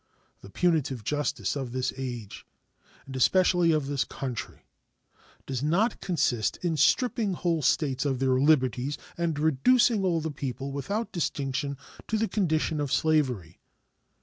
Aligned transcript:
The 0.41 0.49
punitive 0.49 1.03
justice 1.03 1.55
of 1.55 1.73
this 1.73 1.93
age, 1.95 2.43
and 3.05 3.15
especially 3.15 3.71
of 3.71 3.85
this 3.85 4.03
country, 4.03 4.65
does 5.45 5.61
not 5.61 6.01
consist 6.01 6.57
in 6.63 6.75
stripping 6.75 7.33
whole 7.33 7.61
States 7.61 8.03
of 8.03 8.17
their 8.17 8.39
liberties 8.39 8.97
and 9.15 9.37
reducing 9.37 10.03
all 10.03 10.19
their 10.19 10.31
people, 10.31 10.71
without 10.71 11.11
distinction, 11.11 11.77
to 12.07 12.17
the 12.17 12.27
condition 12.27 12.81
of 12.81 12.91
slavery. 12.91 13.59